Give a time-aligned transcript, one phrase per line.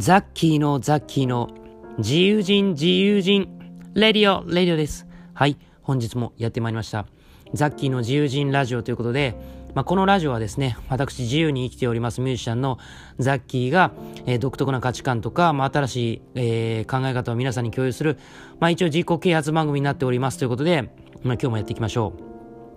[0.00, 1.50] ザッキーのザッキーの
[1.98, 3.50] 自由人自由人
[3.92, 5.06] レディオレディオです。
[5.34, 7.04] はい、本日もやってまいりました。
[7.52, 9.36] ザッキーの自由人ラジオということで、
[9.74, 12.78] まあ、このラジオはですね、私自由に生きておりますミュージシャンの
[13.18, 13.92] ザッキーが、
[14.24, 18.16] えー、独特な価値観とか、まあ、新しい、えー、考え方を皆さんに共有する、
[18.58, 20.90] まあ、一応自己啓発番組になっておりますということで、まあ、
[21.34, 22.14] 今日もやっていきましょ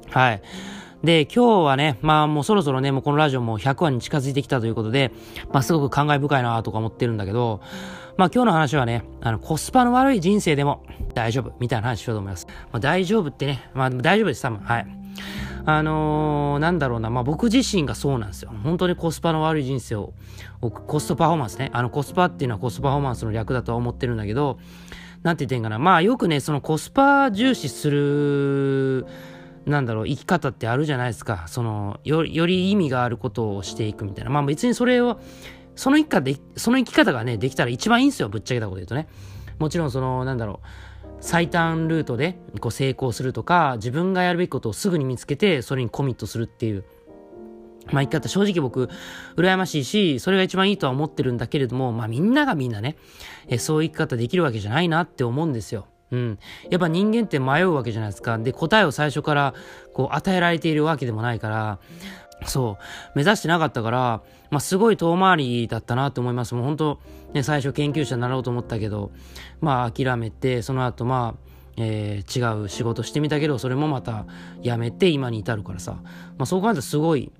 [0.10, 0.12] う。
[0.12, 0.42] はい。
[1.04, 5.12] で、今日はね、まあもうそろそろね、もうこのラジオも100話に近づいてきたということで、
[5.52, 7.60] まあすごく感慨深いなとか思ってるんだけど、
[8.16, 12.48] まあ今日の話はね、あのコスパの悪い人生でも大丈夫みたいな話しようと思います。
[12.48, 14.60] まあ大丈夫ってね、まあ大丈夫です、多分。
[14.60, 14.88] はい。
[15.66, 18.54] あのー、なんだろうな、まあ僕自身がそうなんですよ。
[18.63, 20.13] 本当にコスパの悪い人生を、
[20.62, 21.70] コストパフォーマンスね。
[21.74, 24.58] あのコスパっていうのはコストパフォーマンスの略だとは思ってるんだけど、
[25.24, 25.80] なんて言ってんかな。
[25.80, 29.05] まあよくね、そのコスパ重視する、
[29.66, 31.45] なんだろう、生き方ってあるじゃないですか。
[31.48, 34.31] その、より意味があることをしていくみたいな。
[34.31, 35.20] まあ別にそれを、
[35.76, 38.29] その生き方で、その生き方がね、できたら一番いいんですよ。
[38.29, 39.07] ぶっちゃけたこと言うとね。
[39.60, 40.68] もちろんその、なんだろう、
[41.21, 46.84] 最短ルートでこう成功するとか、自分がやるべきことをすぐに見つけて、それにコミットするっていう。
[47.91, 48.90] まあ生き方正直僕、
[49.38, 52.98] 羨ましいし、それが一番いいとは思ってるんだけれども、まあみんながみんなね、
[53.48, 55.88] えそういう生き方できるわけじゃないなって思うんですよ。
[56.14, 56.40] うん。
[56.70, 58.38] やっぱ人間って迷うわけじゃないですか。
[58.38, 59.56] で、答えを最初から
[59.94, 61.80] こう与えられているわけでもないから、
[62.46, 64.22] そう、目指してなかったから、
[64.52, 66.53] まあ、すごい遠回りだったなと思います。
[66.53, 67.00] もう本当、
[67.34, 69.12] ね、最初研究者になろうと思ったけど、
[69.59, 74.28] まあ諦めて、その後まあ、えー、違う仕事してみたけど、それもまた
[74.62, 75.94] やめて今に至るからさ、
[76.38, 77.31] まあそう考えるとすごい、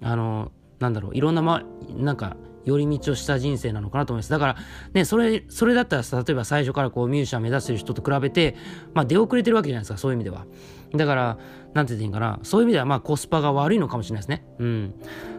[0.00, 1.62] あの、なんだろう、いろんなま、
[1.94, 4.30] なんか、寄り道をした人生なのかなと思います。
[4.30, 4.56] だから、
[4.92, 8.56] ね、それ、それだったらさ、例えば最初からこうミュージシャン目指してる人と比べて、
[8.94, 10.46] まあ出遅れてるわけじゃないですか、そういう意味では。
[10.94, 11.38] だから、
[11.74, 14.46] なんて言っていいんかな、そういう意味ではまあコスパが悪いのかもしれないですね。
[14.58, 14.94] うん。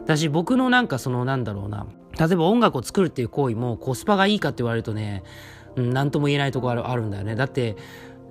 [0.06, 1.86] だし、僕のなんかその、なんだろうな、
[2.20, 5.24] 例えば音楽を作るっていう行為もコスパがいいかって言われるとね、
[5.76, 7.36] うん、なんとも言えないところあるんだよね。
[7.36, 7.76] だって、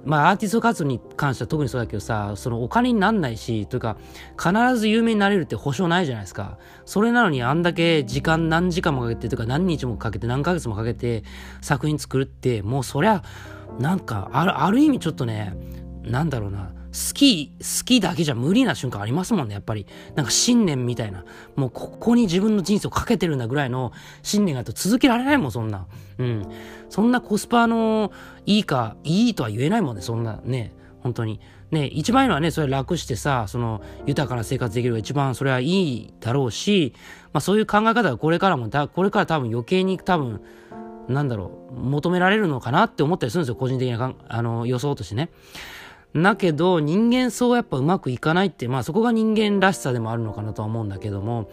[0.04, 3.96] まあアーティスト活動に関しては特にそうだけどさ、そのお金になんないし、というか、
[4.36, 6.58] 必ず有名になれるって保証ないじゃないですか。
[6.84, 11.22] それなのにあんだけ時間何時間もかけて、とか何日もかけて何ヶ月もかけて
[11.60, 13.22] 作品作るって、もうそりゃ、
[13.78, 15.56] なんか、ある、ある意味ちょっとね、
[16.02, 19.86] なんだろうな、好き、好きだけじゃ無理な瞬間ありますもんね、やっぱり。
[20.14, 21.24] なんか信念みたいな。
[21.56, 23.92] もうここに自分の人生をかけてるんだぐらいの
[24.22, 25.86] 信念があると続けられないもん、そんな。
[26.18, 26.46] うん。
[26.90, 28.12] そんなコスパの
[28.44, 30.74] いいか、いいとは言えないもんね、そんなね。
[31.00, 31.40] 本当に。
[31.70, 36.92] ね、一番いいのはね、それ楽してさ、その、豊かな生活できるが一番それはいいだろうし、
[37.32, 40.42] まあそういう考え方がこれからも、これから多分余計に多分、
[41.08, 45.30] なんだろう、求められるのかなって思ったりするんですよ、個人的なあの予想としてね。
[46.14, 51.50] だけど、人間そうやっぱうまくいかないって、まあそこが人間らしさでもあるのかなとは思うんだけども、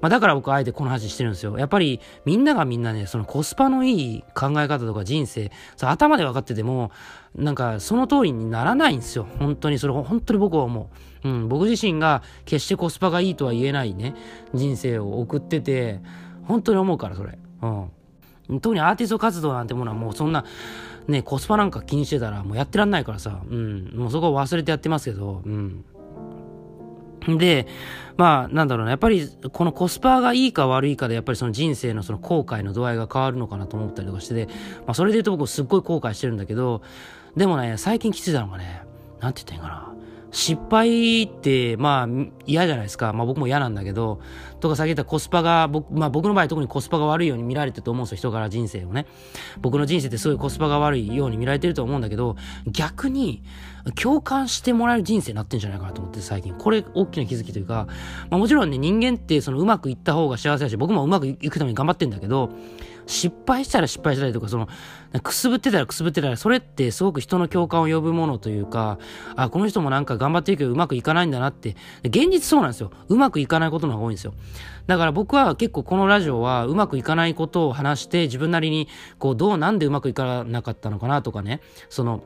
[0.00, 1.58] まあだから僕あえてこの話してるんですよ。
[1.58, 6.90] やっぱりみんながみんなね、そのコスパのいい考え方とか人生、そ頭で分かってても、
[7.34, 9.26] なんかその通りにならないんですよ。
[9.38, 10.90] 本当に、それ本当に僕は思
[11.24, 11.28] う。
[11.28, 14.14] うん、僕自身が決してコスパがいいとは言えないね、
[14.54, 16.00] 人生を送ってて、
[16.44, 17.38] 本当に思うから、それ。
[17.62, 17.90] うん。
[18.60, 20.44] 特にアーティスト活動なんてものはもうそんな、
[21.06, 25.84] ね、コスパなんか気にしてたらもうやってらんないからさ、うん、もうそこ忘れてやってますけど、うん。
[27.36, 27.66] で、
[28.16, 34.46] まあ、なんだろうな、やっぱり、このコスパがいいか悪いかで、やっぱりその人生のその後悔の度合いが変わるのかなと思ったりとかしてて、
[34.86, 36.82] まあ、それで言うと僕すっごい後悔してるんだけど、
[37.36, 38.82] でもね、最近きついたのがね、
[39.20, 39.98] なんて言ったらいいかな。
[40.30, 42.08] 失敗って、まあ、
[42.46, 43.12] 嫌じゃないですか。
[43.12, 44.20] まあ僕も嫌なんだけど、
[44.60, 48.16] とかさっき言ったコスパが、僕、まあ僕の場合特にコスパが悪いように見られてると思うんですよ。
[48.18, 49.06] 人から人生をね。
[49.60, 52.36] 僕の人生ってすごいコスパが悪いように見られてると思うんだけど、
[52.66, 53.42] 逆に
[53.94, 56.54] 共感してもらえる人生になってんじゃないかなと思って最近。
[56.54, 57.86] これ大きな気づきというか、
[58.28, 62.50] まあもちろんね、人間ってそのうまくいった方が幸せだし、僕もうまくいくために頑張ってんだけど、
[63.08, 64.68] 失敗したら失敗したりとか、その、
[65.22, 68.98] くすぶってたらくすぶってたら、それってすごく人の共感を呼ぶものというか、
[69.34, 71.74] あ、この人もなんか頑張ってるけどうまくいかないんだなって、
[72.04, 72.90] 現実そうなんですよ。
[73.08, 74.34] うまくいかないことの方が多いんですよ。
[74.86, 78.88] だから僕は結構このラジオはうまくいかないことを話して自分なりに、
[79.18, 82.22] こう、どうなんでうまくいかなかったのかなとかね、その、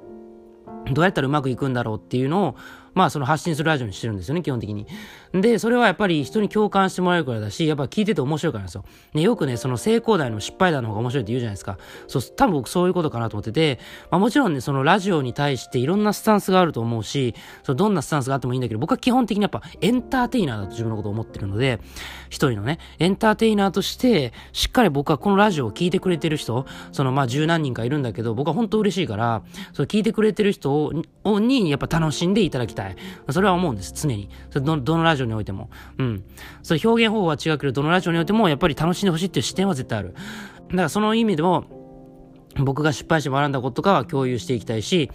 [0.93, 2.57] どうやったらうまくいくんだろうっていうのを、
[2.95, 4.87] まあその発信するラジオにしてるんですよね、基本的に。
[5.33, 8.85] で、それはやっぱり人に共感してもらえるからだし、やっぱ聞いてて面白いからですよ。
[9.15, 11.79] ね、よくね、その成功談の失敗談の方が面白いって言うじゃないですか。
[12.07, 13.79] そう、多分僕そういうことかなと思ってて、
[14.11, 21.81] まあもちろんね、そのラジオに対していろんなスタンスがあると思うし、そのどんなスタンスがあってもいいんだけど、僕は基本的にやっぱエンターテイナーだと自分のことを思ってるので、
[22.29, 29.43] 一人のね、エンターテイナーとして、しっかり僕はこのラジオを聞いてくれてる人、そのまあ十何人かいるんだけど、僕は本当嬉しいから、
[29.73, 30.85] それ聞いてくれてる人
[31.25, 32.82] を、にやっぱ楽しんでいただきたい。
[33.31, 34.29] それは思うんです、常に。
[34.51, 35.71] それど、どのラジオにおいても。
[35.99, 36.25] うん。
[36.63, 40.15] それ表現方法は違うけど、どのラジオにおいても、やっぱり楽しんでほしいっていう視点は絶対ある。
[40.71, 41.65] だからその意味でも、
[42.57, 45.11] 僕が失敗して学んだこととかは共有していきたいし、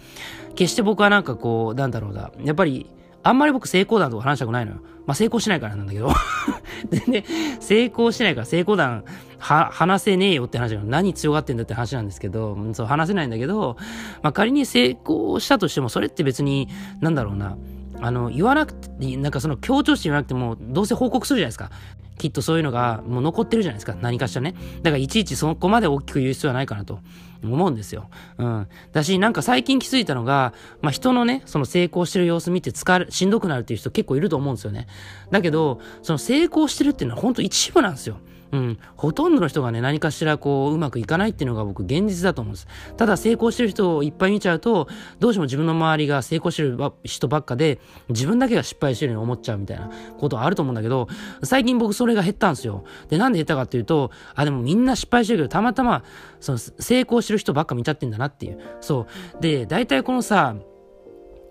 [0.54, 2.86] 決して僕はなんかこう、なんだろうな、やっぱり、
[3.22, 4.78] あんまり僕成功談とか話したくないのよ。
[5.08, 6.12] まあ成功しないからなんだけど。
[6.90, 7.24] 全然、
[7.60, 9.04] 成功しないから成功談
[9.38, 13.78] は、話せねえよって話が何強がってんだって話なんですけど、そう話せないんだけど、
[14.22, 16.68] まあ仮に成功したとしても、それって別に、
[17.00, 17.56] なんだろうな、
[18.02, 21.70] あの、言わなくて、なんかその強調して言わなくても、どうせ報告するじゃないですか。
[22.18, 23.96] きっとそういうのがもう残ってるじゃないですか。
[24.00, 24.54] 何かしらね。
[24.82, 26.98] だからいちいちそこまで大きく言う必要はないかなと
[27.42, 28.10] 思うんですよ。
[28.38, 28.68] うん。
[28.92, 34.86] だし、なんか最近気づいたのが、まあ、人のね、その成功してる様子見て疲れ、しんどくなるっていう人結構いると思うんですよね。
[35.30, 38.18] だけど、その成功してるっていうのは本当一部なんですよ。
[38.50, 42.66] うん、ほとんどの人がね、何かしらこう、うまくいかないっていうのが僕、現実だと思うんです。
[42.96, 44.88] ただ、成功してる人をいっぱい見ちゃうと、
[45.20, 47.78] どうしても自分の周りが成功してる人ばっかで、
[48.08, 51.08] 自分だけが失敗してるように思っちゃうみたいなことはあると思うんだけど、
[51.42, 52.84] 最近僕それが減ったんですよ。
[53.08, 56.02] で、なんで減ったかっていうと、あ、でもみんな失敗してるけど、たまたま、
[56.40, 58.58] その、成功してる人ばっか見ちゃってんだなっていう。
[58.80, 59.06] そ
[59.38, 59.40] う。
[59.40, 60.56] で、大体このさ、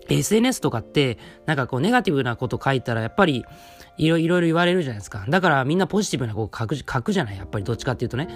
[0.08, 3.44] SNS とかって、なんかこう、ネガティブなこと書いたら、やっぱり、
[3.98, 5.24] いろいろ言われるじゃないですか。
[5.28, 8.28] だからみんなポジティブなこう書く書くじゃないやっぱりどっちかっていうとね。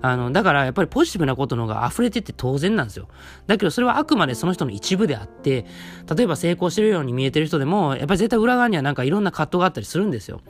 [0.00, 3.08] あの、だからやっぱりポジティブなことの方が溢れてって当然なんですよ。
[3.48, 5.66] だけどそれはあくまでその人の一部であって、
[6.14, 10.40] 例えば成功してるように見えてる人でも、やっぱり絶対裏側にはなんかいろんな葛藤があったりするんですよ。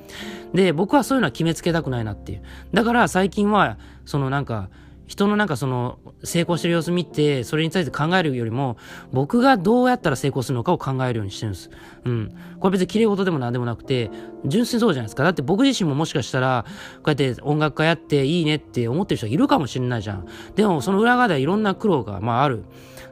[0.53, 2.43] で、僕はそういうのは決めつけたくないなっていう。
[2.75, 4.69] だから最近は、そのなんか、
[5.07, 8.77] 人のなんかその成功してる様子見て、それについて考えるよりも、
[9.13, 11.71] 僕がどうやったら成功するのかを考えるようにしてるんです。
[12.05, 12.35] うん。
[12.59, 14.11] これ別に綺麗事でも何でもなくて、
[14.45, 15.23] 純粋そうじゃないですか。
[15.23, 16.65] だって僕自身ももしかしたら、
[16.97, 20.27] こうやって音楽家やっていいねって思ってる人いるかもしれないじゃん。
[20.57, 22.65] でもその裏側ではいろんな苦労が、まあある。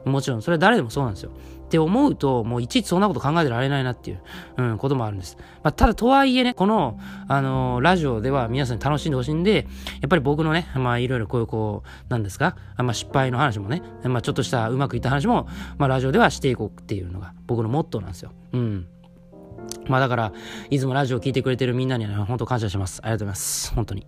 [0.05, 1.31] もちろん、それは誰でもそうなんですよ。
[1.67, 4.21] って思うと、もういちいちそんなこと考えてられないなっていう、
[4.55, 5.37] うん、こともあるんです。
[5.63, 6.97] まあ、ただ、とはいえね、この、
[7.27, 9.67] あのー、ラジオでは皆さんに楽しんでほしいんで、
[10.01, 15.47] やっぱり僕のね、まあ、いろいろこういう、こう、なんですか、まあ、失敗の話もね、まあ、ちょっとしたうまくいった話も、
[15.77, 18.31] まあ、ラジオではしていこうっていうのが、僕のモットーなんですよ。
[18.53, 18.87] うん。
[19.87, 20.33] まあだから、
[20.69, 23.01] いつもラジオを聴いてくれてるみんなにはね、本当感謝します。
[23.03, 23.73] ありがとうございます。
[23.73, 24.05] 本当に。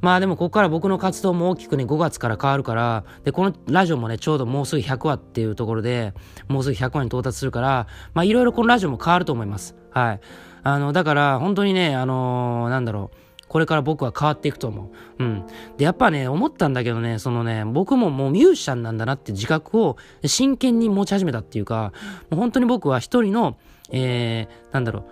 [0.00, 6.14] まあでもここから僕の活動も大きくね、5月から変わるから、で、このラジオもね、ちょうどもうすぐ100話っていうところで、
[6.48, 9.74] もうすぐ100話に到達するから、まあいろいろこのラジオも変わると思います。
[9.90, 10.20] はい。
[10.62, 13.16] あの、だから本当にね、あのー、なんだろう。
[13.48, 15.24] これから僕は変わっていくと思う。
[15.24, 15.46] うん。
[15.76, 21.92] で、やっぱね、思ったんだけどね、そのね、僕ももうミュージシャンなんだなって自覚を真剣に持ち始めたっていうか、
[22.30, 23.56] もう本当に僕は一人の、
[23.92, 25.06] えー、なんだろ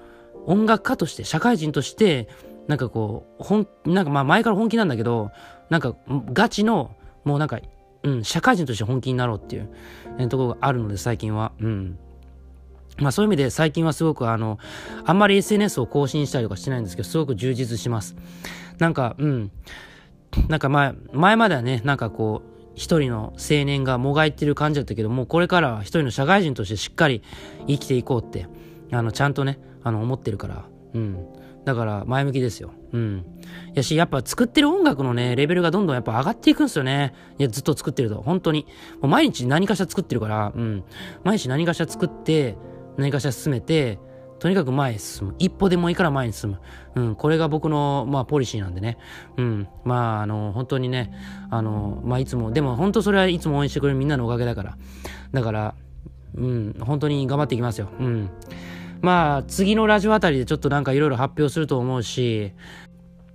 [0.47, 2.29] う、音楽家として、社会人として、
[2.69, 5.31] なんかこう、ほん、なんかまあ前から本気なんだけど、
[5.71, 5.97] なんか
[6.33, 7.61] ガチの、もうなんか、
[8.03, 9.71] うん、社会人として本気になろうっていう、
[10.19, 11.53] えところがあるので最近は。
[11.61, 11.99] うん。
[12.99, 14.59] まあそういう意味で最近はすごくあの、
[15.05, 18.17] あんまり SNS を更新したりとかしてないんですけど、すごく充実します。
[18.79, 19.51] なんか、うん。
[20.49, 27.23] なんか前、前まではね、なんかこう、一人の青年がもがいてる感じだったけど、もうこれからは一人の社会人としてしっかり
[27.69, 28.49] 生きていこうって、
[28.91, 30.65] あの、ちゃんとね、あの、思ってるから、
[30.95, 31.27] うん。
[31.65, 32.73] だから前向きですよ。
[32.93, 33.25] うん。
[33.75, 37.15] やし、やっぱ作ってる音楽のね、レベルがどんどんやっぱ上がっていくんですよね。
[37.39, 38.21] いや、ずっと作ってると。
[38.23, 38.67] 本当に。
[39.01, 40.85] もう毎日何かしら作ってるから、うん。
[41.23, 42.57] 毎日何かしら作って、
[42.97, 43.99] 何かしら進めて、
[44.39, 45.35] とにかく前へ進む。
[45.39, 46.61] 一歩でもいいから前に進む。
[46.97, 47.15] うん。
[47.15, 48.99] これが僕の、まあ、ポリシーなんでね。
[49.39, 49.69] うん。
[49.85, 51.13] まあ、あの、本当にね、
[51.51, 54.77] あの、まあ、いつも、でも本当それはいつも応援してくれるみんなのおかげだから。
[55.33, 55.75] だから、
[56.37, 56.77] うん。
[56.81, 57.89] 本当に頑張っていきますよ。
[57.99, 58.29] うん。
[59.05, 62.53] まあ、次のラジオあたりでちょっとなんかいろいろ発表すると思うし、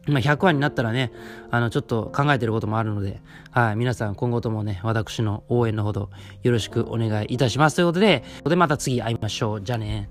[0.08, 1.12] まあ、100話になったらね、
[1.52, 3.22] あの、ちょっと考えてることもあるので、
[3.52, 6.10] はい、皆さん今後ともね、私の応援のほど
[6.42, 7.76] よろしくお願いいたします。
[7.76, 9.62] ということで、でまた次会いましょう。
[9.62, 10.10] じゃあね。